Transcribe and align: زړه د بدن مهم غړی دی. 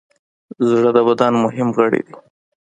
زړه 0.69 0.89
د 0.97 0.99
بدن 1.07 1.33
مهم 1.43 1.67
غړی 1.77 2.01
دی. 2.05 2.15